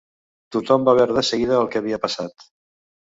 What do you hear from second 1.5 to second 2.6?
el què havia passat.